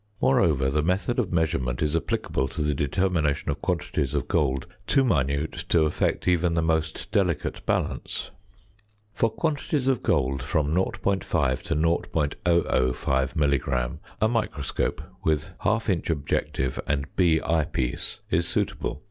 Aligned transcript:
Moreover, 0.19 0.71
the 0.71 0.81
method 0.81 1.19
of 1.19 1.31
measurement 1.31 1.79
is 1.79 1.95
applicable 1.95 2.47
to 2.47 2.63
the 2.63 2.73
determination 2.73 3.51
of 3.51 3.61
quantities 3.61 4.15
of 4.15 4.27
gold 4.27 4.65
too 4.87 5.03
minute 5.03 5.65
to 5.69 5.83
affect 5.85 6.27
even 6.27 6.55
the 6.55 6.63
most 6.63 7.11
delicate 7.11 7.63
balance. 7.67 8.31
For 9.13 9.29
quantities 9.29 9.87
of 9.87 10.01
gold 10.01 10.41
of 10.41 10.47
from 10.47 10.71
.5 10.73 11.61
to 11.61 11.75
.005 11.75 13.35
milligram 13.35 13.99
a 14.19 14.27
microscope 14.27 15.03
with 15.23 15.49
1/2 15.63 15.87
inch 15.89 16.09
objective 16.09 16.79
and 16.87 17.05
B 17.15 17.39
eyepiece 17.39 18.21
is 18.31 18.47
suitable. 18.47 18.99